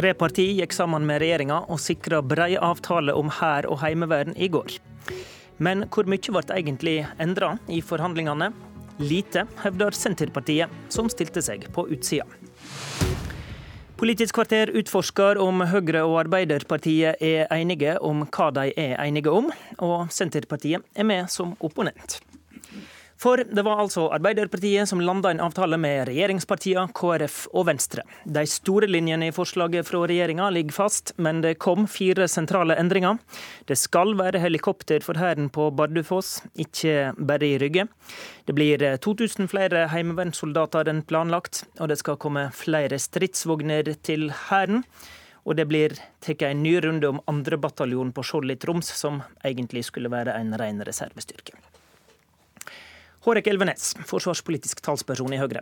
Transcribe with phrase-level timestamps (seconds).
[0.00, 4.46] Tre partier gikk sammen med regjeringa og sikra brei avtale om hær og heimevern i
[4.48, 4.78] går.
[5.60, 8.48] Men hvor mye ble egentlig endra i forhandlingene?
[8.96, 12.24] Lite, hevder Senterpartiet, som stilte seg på utsida.
[14.00, 19.52] Politisk kvarter utforsker om Høyre og Arbeiderpartiet er enige om hva de er enige om,
[19.84, 22.22] og Senterpartiet er med som opponent.
[23.20, 28.06] For det var altså Arbeiderpartiet som landa en avtale med regjeringspartiene KrF og Venstre.
[28.24, 33.18] De store linjene i forslaget fra regjeringa ligger fast, men det kom fire sentrale endringer.
[33.68, 37.90] Det skal være helikopter for Hæren på Bardufoss, ikke bare i Rygge.
[38.48, 44.86] Det blir 2000 flere heimevernssoldater enn planlagt, og det skal komme flere stridsvogner til Hæren.
[45.44, 45.92] Og det blir
[46.24, 47.60] tatt en ny runde om 2.
[47.60, 51.60] bataljon på Skjold i Troms, som egentlig skulle være en ren reservestyrke.
[53.20, 55.60] Hårek Elvenes, forsvarspolitisk talsperson i Høyre.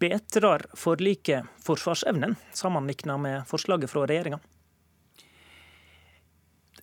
[0.00, 4.38] Bedrer forliket forsvarsevnen, sammenlignet med forslaget fra regjeringa?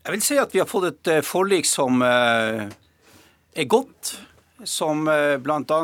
[0.03, 2.67] Jeg vil si at vi har fått et eh, forlik som eh,
[3.57, 4.13] er godt.
[4.69, 5.81] Som eh, bl.a.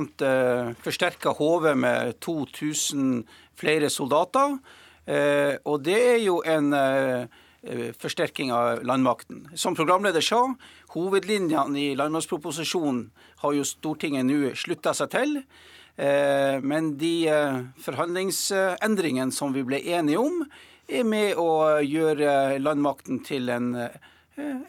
[0.86, 3.24] forsterker HV med 2000
[3.58, 4.60] flere soldater.
[5.66, 6.70] Og det er jo en
[8.00, 9.50] forsterking av landmakten.
[9.60, 10.46] Som programleder sa,
[10.96, 13.10] hovedlinjene i landmaktproposisjonen
[13.44, 15.36] har jo Stortinget nå slutta seg til.
[16.00, 20.46] Eh, men de eh, forhandlingsendringene som vi ble enige om,
[20.90, 23.98] er med å gjøre landmakten til en eh,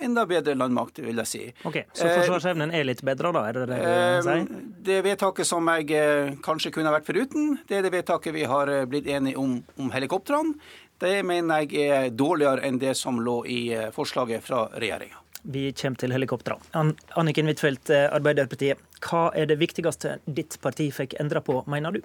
[0.03, 1.43] enda bedre landmakt, vil jeg si.
[1.71, 3.45] Ok, Så forsvarsevnen er litt bedre, da?
[3.47, 4.49] er Det det du sier?
[4.91, 6.03] Det vedtaket som jeg
[6.43, 10.59] kanskje kunne vært foruten, det er det vedtaket vi har blitt enige om om helikoptrene.
[11.01, 13.61] Det mener jeg er dårligere enn det som lå i
[13.95, 15.21] forslaget fra regjeringa.
[15.43, 16.93] Vi kommer til helikoptrene.
[17.17, 18.81] Anniken Huitfeldt, eh, Arbeiderpartiet.
[19.01, 22.03] Hva er det viktigste ditt parti fikk endra på, mener du?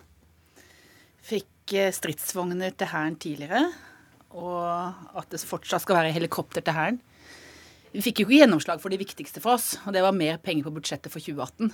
[1.26, 3.66] Fikk eh, stridsvogner til Hæren tidligere,
[4.32, 7.02] og at det fortsatt skal være helikopter til Hæren.
[7.92, 10.68] Vi fikk jo ikke gjennomslag for det viktigste for oss, og det var mer penger
[10.68, 11.74] på budsjettet for 2018.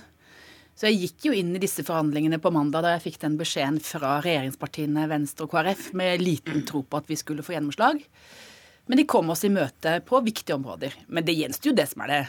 [0.74, 3.78] Så jeg gikk jo inn i disse forhandlingene på mandag da jeg fikk den beskjeden
[3.84, 8.00] fra regjeringspartiene Venstre og KrF med liten tro på at vi skulle få gjennomslag.
[8.90, 10.96] Men de kom oss i møte på viktige områder.
[11.06, 12.22] Men det gjenstår jo det som er det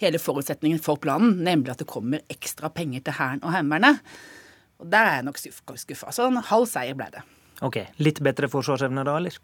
[0.00, 4.00] hele forutsetningen for planen, nemlig at det kommer ekstra penger til Hæren og Heimevernet.
[4.82, 6.10] Og der er jeg nok skuffa.
[6.10, 7.22] Så en halv seier ble det.
[7.62, 9.36] Ok, Litt bedre forsvarsevne da, eller?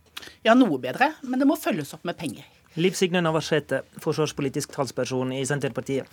[0.44, 2.48] Ja, noe bedre, men det må følges opp med penger.
[2.78, 6.06] Liv Signe Navarsete, forsvarspolitisk talsperson i Senterpartiet.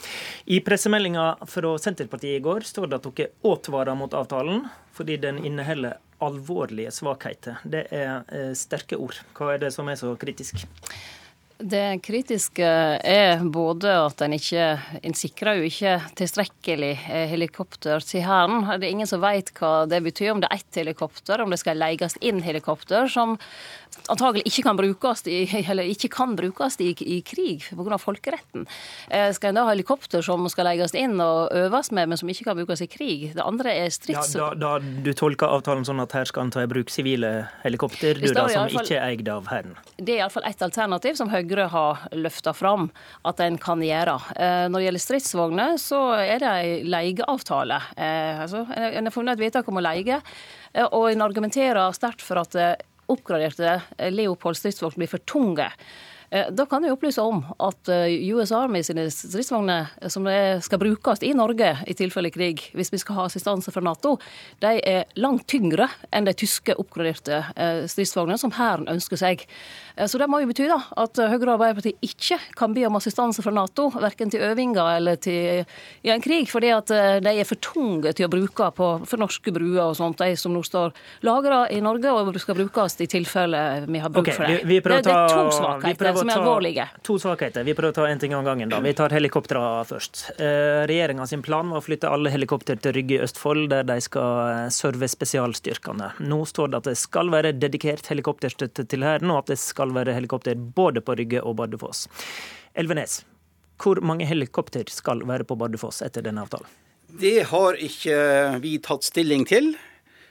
[0.49, 4.63] I pressemeldinga fra Senterpartiet i går står det at dere advarer mot avtalen
[4.97, 7.59] fordi den inneholder alvorlige svakheter.
[7.61, 9.19] Det er eh, sterke ord.
[9.37, 10.65] Hva er det som er så kritisk?
[11.57, 12.65] Det kritiske
[13.01, 14.65] er både at en ikke
[15.01, 18.61] En sikrer jo ikke tilstrekkelig eh, helikopter til Hæren.
[18.77, 21.57] Det er ingen som vet hva det betyr, om det er ett helikopter, om det
[21.61, 23.37] skal leies inn helikopter, som
[24.11, 27.97] antagelig ikke kan brukes i, eller ikke kan brukes i, i krig pga.
[27.97, 28.67] folkeretten.
[29.09, 32.29] Eh, skal en da ha helikopter som skal leies inn og øves med, men som
[32.29, 33.31] ikke kan brukes i krig?
[33.37, 34.35] Det andre er strids...
[34.35, 37.47] Ja, da, da, du tolker avtalen sånn at her skal en ta i bruk sivile
[37.63, 39.77] helikopter, du da, som fall, ikke er eid av Hæren?
[39.97, 42.89] Det er iallfall ett alternativ som Høyre Høyre har løfta fram
[43.27, 44.17] at en kan gjøre.
[44.35, 47.79] Eh, når det gjelder stridsvogner, så er det ei leieavtale.
[47.95, 50.19] Eh, altså, en har funnet et vedtak om å leie,
[50.73, 53.79] eh, og en argumenterer sterkt for at oppgraderte
[54.11, 55.69] Leopold stridsvogner blir for tunge.
[56.27, 60.27] Da kan jeg opplyse om at US Army sine stridsvogner som
[60.63, 64.17] skal brukes i Norge i tilfelle krig, hvis vi skal ha assistanse fra Nato,
[64.59, 67.39] de er langt tyngre enn de tyske oppgraderte
[67.87, 69.47] stridsvognene som Hæren ønsker seg.
[69.97, 72.97] Eh, så det må jo bety da, at Høyre og Arbeiderpartiet ikke kan be om
[72.99, 75.65] assistanse fra Nato, verken til øvinger eller til,
[76.05, 79.21] i en krig, fordi at eh, de er for tunge til å bruke på, for
[79.21, 80.93] norske bruer og sånt, de som nå står
[81.27, 84.61] lagra i Norge og skal brukes i tilfelle vi har bruk okay, for det.
[84.67, 86.87] Vi, vi det, det, er to svakheter som er alvorlige.
[87.07, 87.65] To svakheter.
[87.67, 88.69] Vi prøver å ta en ting om gangen.
[88.69, 88.79] da.
[88.83, 90.23] Vi tar helikoptrene først.
[90.37, 93.99] Eh, Regjeringa sin plan var å flytte alle helikopter til Rygge i Østfold, der de
[94.01, 96.13] skal serve spesialstyrkene.
[96.19, 99.93] Nå står det at det skal være dedikert helikopterstøtte til Hæren, og at det skal
[99.95, 102.07] være helikopter både på Rygge og Bardufoss.
[102.77, 103.23] Elvenes,
[103.81, 106.69] hvor mange helikopter skal være på Bardufoss etter denne avtalen?
[107.07, 108.17] Det har ikke
[108.63, 109.71] vi tatt stilling til.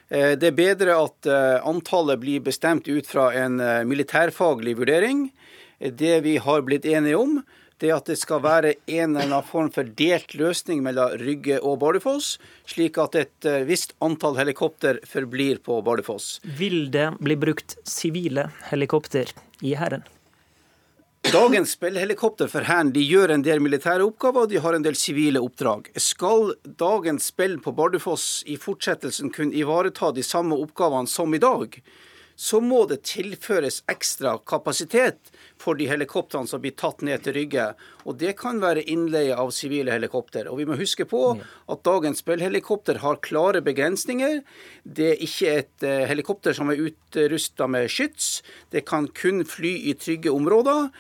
[0.09, 5.31] Eh, det er bedre at eh, antallet blir bestemt ut fra en eh, militærfaglig vurdering.
[5.79, 7.41] Det vi har blitt enige om,
[7.79, 11.79] det at det skal være en eller annen form for delt løsning mellom Rygge og
[11.83, 12.37] Bardufoss,
[12.69, 16.39] slik at et visst antall helikopter forblir på Bardufoss.
[16.59, 20.07] Vil det bli brukt sivile helikopter i Hæren?
[21.27, 25.41] Dagens spillhelikopter for Hæren gjør en del militære oppgaver og de har en del sivile
[25.43, 25.89] oppdrag.
[25.99, 31.75] Skal dagens spill på Bardufoss i fortsettelsen kunne ivareta de samme oppgavene som i dag,
[32.37, 37.71] så må det tilføres ekstra kapasitet for de helikoptrene som blir tatt ned til Rygge.
[38.05, 40.49] Og Det kan være innleie av sivile helikopter.
[40.49, 44.43] Og Vi må huske på at dagens Bell-helikopter har klare begrensninger.
[44.85, 48.43] Det er ikke et uh, helikopter som er utrusta med skyts.
[48.71, 50.93] Det kan kun fly i trygge områder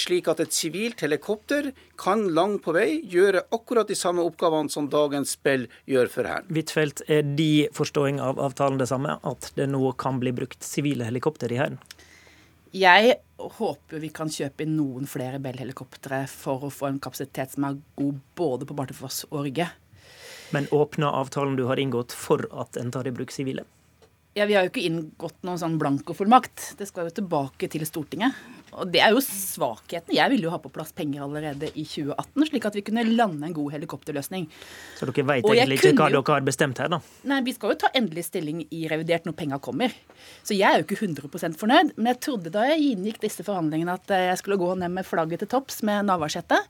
[0.00, 4.88] slik at et sivilt helikopter kan langt på vei gjøre akkurat de samme oppgavene som
[4.88, 6.48] dagens Bell gjør for Hæren.
[6.48, 11.08] Huitfeldt, er de forståing av avtalen det samme, at det nå kan bli brukt sivile
[11.08, 11.78] helikopter i Hæren?
[12.74, 17.68] Jeg håper vi kan kjøpe inn noen flere Bell-helikoptre for å få en kapasitet som
[17.68, 19.68] er god både på Bardufoss og Rygge.
[20.54, 23.62] Men åpner avtalen du har inngått for at en tar i bruk sivile?
[24.34, 26.72] Ja, Vi har jo ikke inngått noen sånn blankofullmakt.
[26.78, 28.34] Det skal jo tilbake til Stortinget.
[28.80, 30.14] Og Det er jo svakheten.
[30.16, 33.48] Jeg ville jo ha på plass penger allerede i 2018, slik at vi kunne lande
[33.48, 34.48] en god helikopterløsning.
[34.98, 37.00] Så dere vet egentlig ikke hva dere har bestemt her, da?
[37.30, 39.94] Nei, vi skal jo ta endelig stilling i revidert når penga kommer.
[40.42, 41.94] Så jeg er jo ikke 100% fornøyd.
[41.96, 45.44] Men jeg trodde da jeg inngikk disse forhandlingene at jeg skulle gå ned med flagget
[45.44, 46.62] til topps med Navarsete.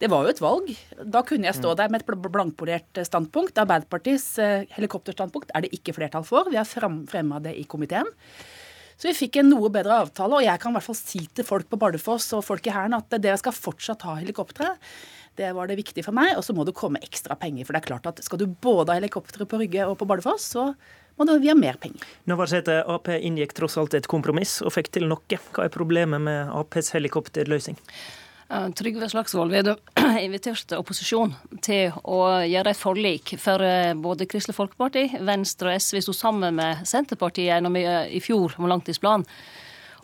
[0.00, 0.70] Det var jo et valg.
[1.12, 1.76] Da kunne jeg stå mm.
[1.76, 3.58] der med et blankpolert standpunkt.
[3.60, 6.48] Arbeiderpartiets eh, helikopterstandpunkt er det ikke flertall for.
[6.48, 8.08] Vi har fremma det i komiteen.
[9.00, 11.46] Så vi fikk en noe bedre avtale, og jeg kan i hvert fall si til
[11.48, 14.74] folk på Bardufoss og folk i Hæren at dere skal fortsatt ha helikoptre.
[15.40, 16.34] Det var det viktige for meg.
[16.36, 17.64] Og så må det komme ekstra penger.
[17.64, 20.50] For det er klart at skal du både ha helikoptre på Rygge og på Bardufoss,
[20.52, 20.66] så
[21.16, 22.04] må du, ha mer penger.
[22.28, 25.40] Navarsete, Ap inngikk tross alt et kompromiss og fikk til noe.
[25.54, 27.80] Hva er problemet med Aps helikopterløsning?
[28.50, 29.76] Trygve Slagsvold Vedum
[30.26, 31.32] inviterte opposisjon
[31.62, 36.58] til å gjøre et forlik for eh, både Kristelig Folkeparti, Venstre og SV sto sammen
[36.58, 39.26] med Senterpartiet gjennom eh, i fjor om langtidsplan.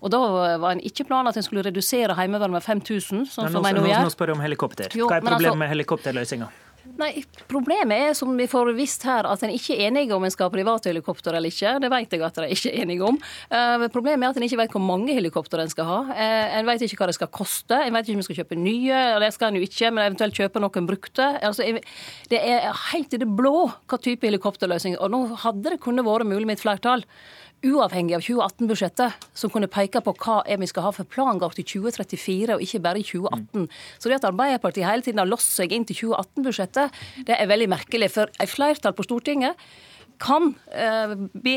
[0.04, 0.20] Og Da
[0.60, 3.82] var en ikke planen at en skulle redusere Heimevernet med 5000, sånn nå, nå.
[3.88, 4.92] Nå spør jeg om helikopter.
[4.92, 6.50] Hva er problemet altså, med helikopterløsninga?
[6.96, 10.32] Nei, Problemet er, som vi får visst her, at en ikke er enige om en
[10.32, 11.76] skal ha private helikopter eller ikke.
[11.82, 13.18] Det vet jeg at de ikke er enige om.
[13.52, 15.98] Uh, problemet er at en ikke vet hvor mange helikopter en skal ha.
[16.10, 17.78] Uh, en vet ikke hva det skal koste.
[17.78, 20.40] En vet ikke om en skal kjøpe nye, det skal en jo ikke, men eventuelt
[20.40, 21.30] kjøpe noen brukte.
[21.46, 21.66] Altså,
[22.32, 24.98] det er helt i det blå hva type helikopterløsning.
[25.00, 27.06] Og nå hadde det kunnet vært mulig med et flertall
[27.64, 31.66] uavhengig av 2018-budsjettet, som kunne peke på hva er vi skal ha for plangang til
[31.80, 33.64] 2034, og ikke bare i 2018.
[33.64, 33.66] Mm.
[33.98, 37.68] Så det at Arbeiderpartiet hele tiden har låst seg inn til 2018-budsjettet, det er veldig
[37.72, 38.12] merkelig.
[38.14, 39.60] For et flertall på Stortinget
[40.22, 41.56] kan eh, be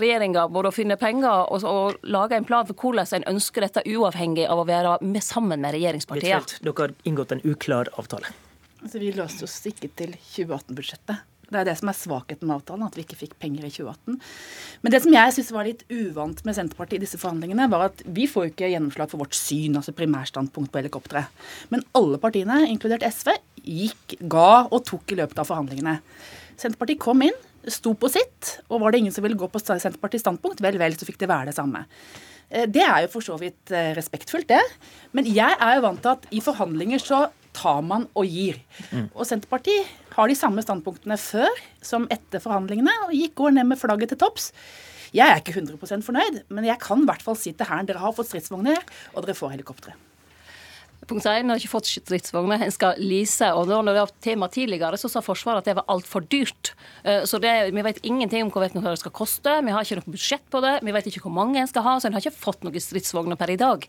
[0.00, 3.84] regjeringa både å finne penger og, og, lage en plan for hvordan en ønsker dette,
[3.84, 6.60] uavhengig av å være med sammen med regjeringspartiene.
[6.64, 8.32] Dere har inngått en uklar avtale.
[8.80, 11.26] Altså, vi låste oss ikke til 2018-budsjettet.
[11.50, 14.20] Det er det som er svakheten med avtalen, at vi ikke fikk penger i 2018.
[14.84, 18.04] Men det som jeg syns var litt uvant med Senterpartiet i disse forhandlingene, var at
[18.06, 21.24] vi får ikke gjennomslag for vårt syn, altså primærstandpunkt på helikoptre.
[21.74, 23.34] Men alle partiene, inkludert SV,
[23.66, 25.98] gikk, ga og tok i løpet av forhandlingene.
[26.60, 27.36] Senterpartiet kom inn,
[27.70, 30.96] sto på sitt, og var det ingen som ville gå på Senterpartiets standpunkt, vel, vel,
[30.96, 31.82] så fikk det være det samme.
[32.50, 34.62] Eh, det er jo for så vidt eh, respektfullt, det.
[35.16, 37.26] Men jeg er jo vant til at i forhandlinger så
[37.56, 38.60] tar man og gir.
[38.90, 39.08] Mm.
[39.14, 43.80] Og Senterpartiet har de samme standpunktene før som etter forhandlingene, og gikk går ned med
[43.80, 44.50] flagget til topps.
[45.16, 48.02] Jeg er ikke 100% fornøyd, men jeg kan i hvert fall si til Hæren dere
[48.02, 48.78] har fått stridsvogner,
[49.14, 49.96] og dere får helikoptre.
[51.08, 52.60] Punkt 1, har ikke fått stridsvogner.
[52.62, 53.46] En skal lease.
[53.56, 56.74] Og når det var tema tidligere, så sa Forsvaret at det var altfor dyrt.
[57.02, 59.56] Eh, så det, vi vet ingenting om hva det skal koste.
[59.64, 60.76] Vi har ikke noe budsjett på det.
[60.84, 61.96] Vi vet ikke hvor mange en skal ha.
[61.98, 63.88] Så en har ikke fått noen stridsvogner per i dag.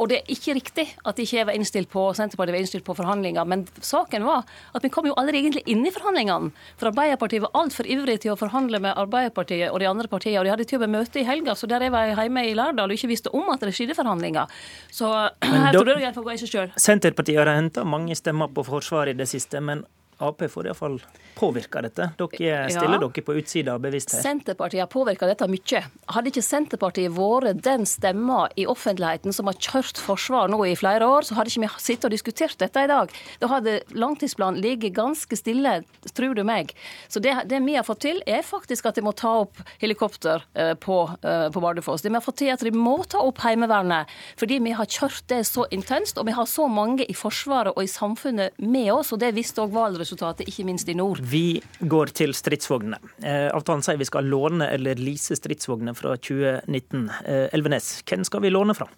[0.00, 3.46] Og det er ikke riktig at ikke var innstilt på, Senterpartiet var innstilt på forhandlinger.
[3.48, 6.52] Men saken var at vi kom jo aldri egentlig inn i forhandlingene.
[6.80, 10.40] For Arbeiderpartiet var altfor ivrig til å forhandle med Arbeiderpartiet og de andre partiene.
[10.40, 12.54] Og de hadde til og med møte i helga, så der jeg var hjemme i
[12.56, 14.60] Lærdal og ikke visste om at det skjedde forhandlinger.
[14.90, 15.10] Så
[15.66, 16.76] her tror jeg får gå i seg sjøl.
[16.80, 19.84] Senterpartiet har henta mange stemmer på Forsvaret i det siste, men
[20.22, 20.98] Ap får iallfall
[21.34, 22.10] påvirka dette?
[22.18, 23.02] Dere stiller ja.
[23.02, 24.22] dere på utsida av bevissthet.
[24.22, 25.82] Senterpartiet har påvirka dette mye.
[26.14, 31.08] Hadde ikke Senterpartiet vært den stemma i offentligheten som har kjørt forsvar nå i flere
[31.08, 33.12] år, så hadde ikke vi sittet og diskutert dette i dag.
[33.42, 35.80] Da hadde langtidsplanen ligget ganske stille,
[36.14, 36.74] tror du meg.
[37.08, 40.44] Så det, det, vi har fått til, er faktisk at de må ta opp helikopter
[40.58, 42.04] uh, på, uh, på Bardufoss.
[42.04, 44.10] Det vi har fått til, at de må ta opp Heimevernet.
[44.40, 47.82] Fordi vi har kjørt det så intenst, og vi har så mange i Forsvaret og
[47.82, 51.20] i samfunnet med oss, og det visste òg valgresultatet, ikke minst i nord.
[51.20, 52.98] Vi går til stridsvognene.
[53.22, 57.10] Eh, avtalen sier vi skal låne eller lease stridsvogner fra 2019.
[57.24, 58.88] Eh, Elvenes, hvem skal vi låne fra?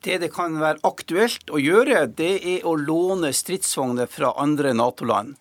[0.00, 5.34] Det det kan være aktuelt å gjøre, det er å låne stridsvogner fra andre Nato-land.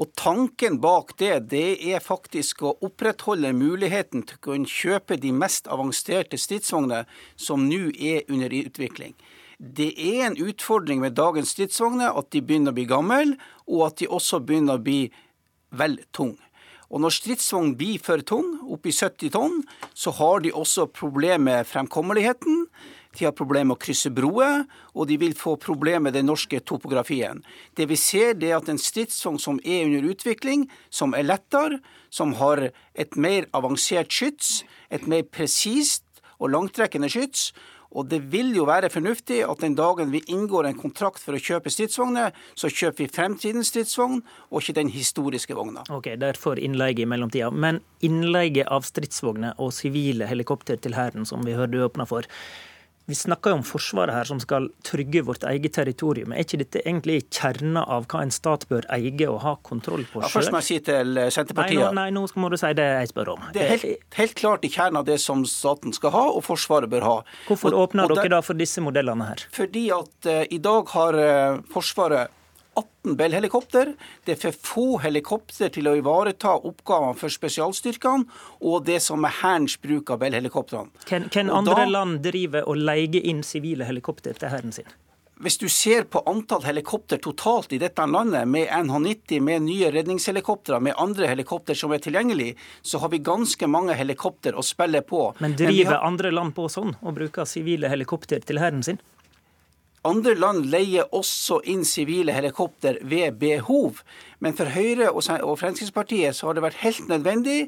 [0.00, 5.30] Og Tanken bak det det er faktisk å opprettholde muligheten til å kunne kjøpe de
[5.36, 9.14] mest avanserte stridsvogner som nå er under utvikling.
[9.60, 13.34] Det er en utfordring med dagens stridsvogner at de begynner å bli gamle,
[13.68, 15.02] og at de også begynner å bli
[15.76, 16.40] vel tunge.
[16.90, 19.60] Og når stridsvogn blir for tung, oppi 70 tonn,
[19.94, 22.64] så har de også problemer med fremkommeligheten.
[23.18, 24.64] De har problemer med å krysse broer,
[24.96, 27.44] og de vil få problemer med den norske topografien.
[27.76, 31.82] Det vi ser, det er at en stridsvogn som er under utvikling, som er lettere,
[32.08, 36.06] som har et mer avansert skyts, et mer presist
[36.40, 37.50] og langtrekkende skyts,
[37.90, 41.42] og det vil jo være fornuftig at den dagen vi inngår en kontrakt for å
[41.42, 44.20] kjøpe stridsvogner, så kjøper vi fremtidens stridsvogn,
[44.50, 45.82] og ikke den historiske vogna.
[45.90, 47.50] Ok, Derfor innleie i mellomtida.
[47.50, 52.28] Men innleie av stridsvogner og sivile helikopter til Hæren, som vi hørte åpna for,
[53.10, 56.32] vi snakker jo om Forsvaret her, som skal trygge vårt eget territorium.
[56.32, 60.20] Er ikke dette egentlig kjerna av hva en stat bør eie og ha kontroll på
[60.20, 60.26] sjøl?
[60.26, 63.12] Ja, først må jeg si til Senterpartiet Nei, nei, nå må du si det jeg
[63.12, 63.46] spør om.
[63.54, 66.90] Det er helt, helt klart i kjernen av det som staten skal ha, og Forsvaret
[66.92, 67.16] bør ha.
[67.48, 69.46] Hvorfor åpner dere da for disse modellene her?
[69.54, 72.36] Fordi at uh, i dag har uh, Forsvaret
[72.76, 73.92] 18 Bell-helikopter.
[74.24, 78.26] Det er for få helikopter til å ivareta oppgavene for spesialstyrkene
[78.60, 80.90] og det som er Hærens bruk av Bell-helikoptrene.
[81.08, 84.90] Hvem andre da, land driver og leier inn sivile helikopter til hæren sin?
[85.40, 90.76] Hvis du ser på antall helikopter totalt i dette landet, med NH90, med nye redningshelikoptre,
[90.84, 92.50] med andre helikopter som er tilgjengelig,
[92.84, 95.30] så har vi ganske mange helikopter å spille på.
[95.40, 96.04] Men driver Men har...
[96.10, 99.00] andre land på sånn, og bruker sivile helikopter til hæren sin?
[100.08, 103.98] Andre land leier også inn sivile helikopter ved behov.
[104.40, 107.58] Men for Høyre og Fremskrittspartiet så har det vært helt nødvendig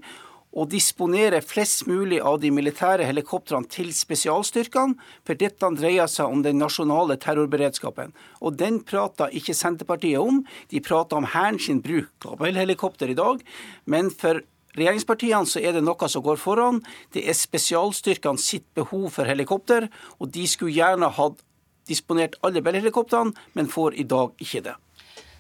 [0.53, 6.41] å disponere flest mulig av de militære helikoptrene til spesialstyrkene, for dette dreier seg om
[6.45, 8.17] den nasjonale terrorberedskapen.
[8.41, 10.41] Og den prater ikke Senterpartiet om.
[10.73, 13.45] De prater om Hæren sin bruk av helikopter i dag.
[13.85, 14.41] Men for
[14.77, 16.81] regjeringspartiene så er det noe som går foran.
[17.13, 21.41] Det er spesialstyrkene sitt behov for helikopter, og de skulle gjerne hatt
[21.89, 24.79] disponert alle Bell-helikoptrene, men får i dag ikke det.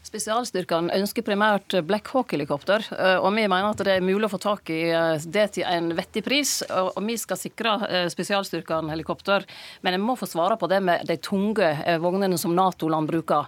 [0.02, 4.40] Spesialstyrkene ønsker primært Black Hawk-helikopter, eh, og vi mener at det er mulig å få
[4.42, 6.56] tak i eh, det til en vettig pris.
[6.68, 9.46] Og vi skal sikre eh, spesialstyrkene helikopter,
[9.86, 11.70] men en må få svare på det med de tunge
[12.02, 13.46] vognene som Nato-land bruker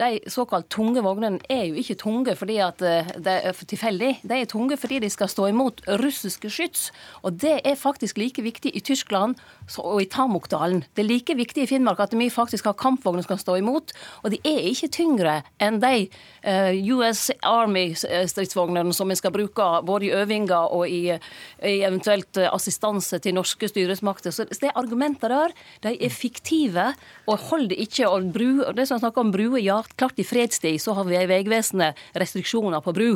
[0.00, 4.12] de såkalt tunge vognene er jo ikke tunge fordi at eh, det er tilfeldig.
[4.24, 6.86] De er tunge fordi de skal stå imot russiske skyts.
[7.22, 9.36] Og det er faktisk like viktig i Tyskland
[9.78, 10.84] og i Tamokdalen.
[10.96, 13.92] Det er like viktig i Finnmark at vi faktisk har kampvogner som skal stå imot.
[14.24, 20.08] Og de er ikke tyngre enn de uh, US Army-stridsvognene som vi skal bruke både
[20.08, 24.32] i øvinger og i, i eventuelt assistanse til norske styresmakter.
[24.32, 25.52] Så det argumentet der,
[25.84, 26.90] de er fiktive
[27.26, 28.08] og holder ikke.
[28.08, 32.80] Og bru, det som snakker om bruer, ja, klart i fredstid så har Vegvesenet restriksjoner
[32.80, 33.08] på bru.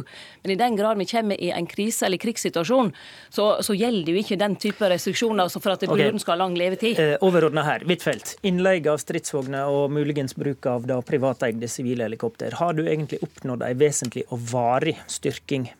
[0.42, 2.92] Men i den grad vi kommer i en krise- eller krigssituasjon,
[3.28, 6.22] så, så gjelder jo ikke den type restriksjoner for at bruen okay.
[6.22, 7.00] skal ha lang levetid.
[7.00, 8.36] Eh, Overordna her, Huitfeldt.
[8.46, 12.58] Innleie av stridsvogner og muligens bruk av da privateide sivile helikopter.
[12.60, 15.70] Har du egentlig oppnådd en vesentlig og varig styrking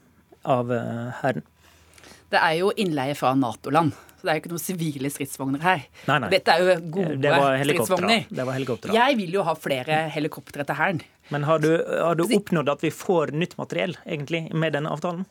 [0.47, 1.45] av uh, Hæren?
[2.31, 3.95] Det er jo innleie fra Nato-land.
[4.27, 5.87] Det er jo ikke noen sivile stridsvogner her.
[6.11, 6.31] Nei, nei.
[6.35, 7.17] Dette er jo gode
[7.63, 8.27] stridsvogner.
[8.29, 8.95] Det var helikoptre.
[8.97, 11.03] Jeg vil jo ha flere helikoptre til Hæren.
[11.31, 15.27] Men har du, har du oppnådd at vi får nytt materiell, egentlig, med denne avtalen?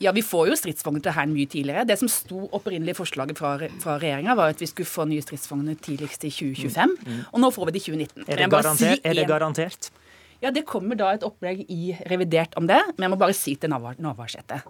[0.00, 1.86] Ja, vi får jo stridsvogner til Hæren mye tidligere.
[1.88, 5.24] Det som sto opprinnelig i forslaget fra, fra regjeringa, var at vi skulle få nye
[5.24, 6.96] stridsvogner tidligst i 2025.
[7.00, 7.22] Mm, mm.
[7.32, 8.26] Og nå får vi det i 2019.
[8.26, 9.00] Er det, garantert?
[9.00, 9.90] Si er det garantert?
[10.44, 12.82] Ja, det kommer da et opplegg i revidert om det.
[12.96, 14.60] Men jeg må bare si til Navarsete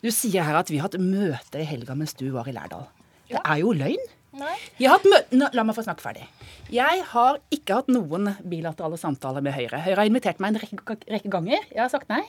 [0.00, 2.86] du sier her at vi har hatt møte i helga mens du var i Lærdal.
[3.30, 3.38] Ja.
[3.38, 4.08] Det er jo løgn.
[4.30, 6.26] Nå, la meg få snakke ferdig.
[6.70, 9.80] Jeg har ikke hatt noen bilaterale samtaler med Høyre.
[9.82, 11.66] Høyre har invitert meg en rekke, rekke ganger.
[11.72, 12.22] Jeg har sagt nei.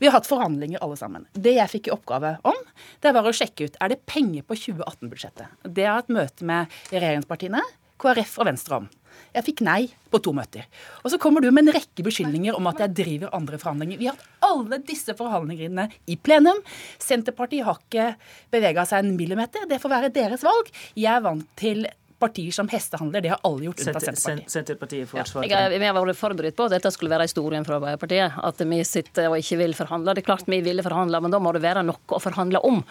[0.00, 1.26] Vi har hatt forhandlinger alle sammen.
[1.36, 2.56] Det jeg fikk i oppgave om,
[3.04, 5.60] det var å sjekke ut er det penger på 2018-budsjettet.
[5.68, 7.60] Det har jeg hatt møte med regjeringspartiene,
[8.00, 8.88] KrF og Venstre om.
[9.34, 10.66] Jeg fikk nei på to møter.
[11.04, 14.00] Og så kommer du med en rekke beskyldninger om at jeg driver andre forhandlinger.
[14.00, 16.58] Vi har hatt alle disse forhandlingene i plenum.
[17.02, 18.10] Senterpartiet har ikke
[18.52, 19.68] bevega seg en millimeter.
[19.70, 20.72] Det får være deres valg.
[20.98, 21.86] Jeg er vant til
[22.20, 23.24] partier som hestehandler.
[23.24, 24.52] Det har alle gjort unntatt Senterpartiet.
[24.52, 25.44] Senterpartiet får ja.
[25.72, 28.36] Jeg, har var forberedt på at dette skulle være historien fra Arbeiderpartiet.
[28.50, 30.14] At vi sitter og ikke vil forhandle.
[30.16, 32.82] Det er klart vi ville forhandle, men da må det være noe å forhandle om.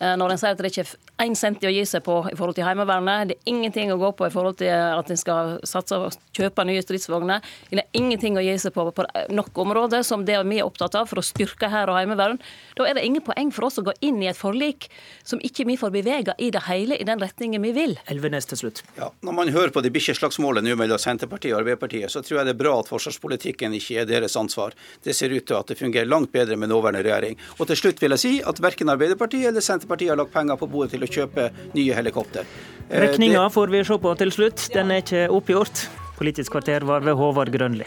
[0.00, 2.34] Eh, når en sier at det ikke er én cent å gi seg på i
[2.36, 5.56] forhold til Heimevernet, det er ingenting å gå på i forhold til at en skal
[5.66, 10.02] satse og kjøpe nye stridsvogner, det er ingenting å gi seg på på nok områder
[10.06, 12.40] som det vi er opptatt av for å styrke hær og heimevern,
[12.76, 14.88] da er det ingen poeng for oss å gå inn i et forlik
[15.22, 17.96] som ikke vi får bevega i det hele i den retningen vi vil.
[18.10, 18.82] Elvenes til slutt.
[18.98, 22.50] Ja, når man hører på de bikkjeslagsmålet nå mellom Senterpartiet og Arbeiderpartiet, så tror jeg
[22.50, 24.74] det er bra at forsvarspolitikken ikke er deres ansvar.
[25.04, 27.38] Det ser ut til at det fungerer langt bedre med nåværende regjering.
[27.58, 30.56] Og til slutt vil jeg si at verken Arbeiderpartiet eller Senterpartiet Senterpartiet har lagt penger
[30.56, 32.46] på bordet til å kjøpe nye helikopter.
[32.88, 34.68] Eh, Regninga får vi se på til slutt.
[34.72, 35.88] Den er ikke oppgjort.
[36.16, 37.84] Politisk kvarter var ved Håvard Grønli.